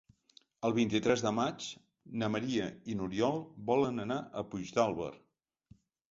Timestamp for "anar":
4.05-4.17